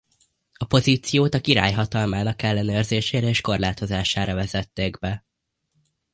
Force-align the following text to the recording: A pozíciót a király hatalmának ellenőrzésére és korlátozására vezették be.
A 0.53 0.65
pozíciót 0.65 1.33
a 1.33 1.41
király 1.41 1.71
hatalmának 1.71 2.41
ellenőrzésére 2.41 3.27
és 3.27 3.41
korlátozására 3.41 4.33
vezették 4.33 4.99
be. 4.99 5.25